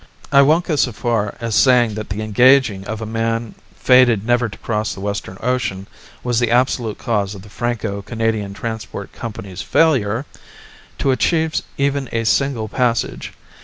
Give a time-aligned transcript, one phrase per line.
[0.31, 4.49] I won't go so far as saying that the engaging of a man fated never
[4.49, 5.85] to cross the Western Ocean
[6.23, 10.25] was the absolute cause of the Franco Canadian Transport Company's failure
[10.97, 13.33] to achieve even a single passage.